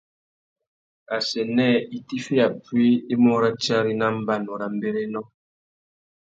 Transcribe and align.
Assênē 1.17 1.67
itifiya 1.97 2.45
puï 2.63 2.87
i 3.13 3.15
mú 3.21 3.33
ratiari 3.41 3.93
nà 3.99 4.07
mbanu 4.17 4.53
râ 4.59 4.67
mbérénô. 4.75 5.21